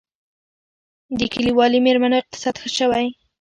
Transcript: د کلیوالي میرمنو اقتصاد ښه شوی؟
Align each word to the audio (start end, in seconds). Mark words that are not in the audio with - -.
د 1.19 1.21
کلیوالي 1.33 1.79
میرمنو 1.85 2.19
اقتصاد 2.21 2.55
ښه 2.61 2.69
شوی؟ 2.77 3.07